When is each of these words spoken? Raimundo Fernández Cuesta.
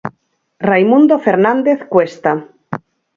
Raimundo 0.69 1.15
Fernández 1.25 1.79
Cuesta. 1.93 2.31